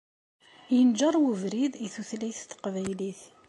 [0.75, 3.21] Yenǧeṛ webrid i tutlayt taqbaylit.